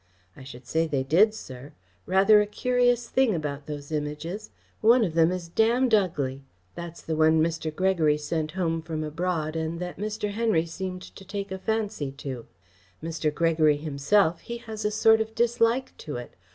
[0.35, 1.73] "I should say they did, sir.
[2.07, 4.49] Rather a curious thing about those Images.
[4.81, 6.41] One of them is damned ugly.
[6.73, 7.69] That's the one Mr.
[7.75, 10.31] Gregory sent home from abroad and that Mr.
[10.31, 12.47] Henry seemed to take a fancy to.
[13.03, 13.31] Mr.
[13.31, 16.33] Gregory himself, he has a sort of dislike to it.